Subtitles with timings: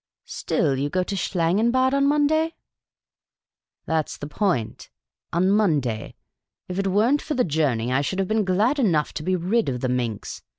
[0.25, 2.55] "Still, 3'ou go to Schlangenbad on Monday?""
[3.85, 4.89] That 's the point.
[5.31, 6.15] On Monday.
[6.67, 8.27] If it were n't for the The Cantankerous Old Lady 9 journe)', I should have
[8.27, 10.41] been glad enough to be rid of the minx.